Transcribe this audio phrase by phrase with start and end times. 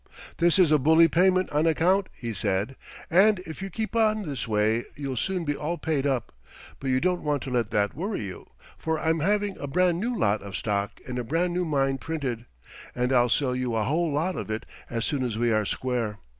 [0.37, 2.75] "This is a bully payment on account," he said,
[3.11, 6.31] "and if you keep on this way you'll soon be all paid up,
[6.79, 8.47] but you don't want to let that worry you,
[8.79, 12.47] for I'm having a brand new lot of stock in a brand new mine printed,
[12.95, 16.17] and I'll sell you a whole lot of it as soon as we are square.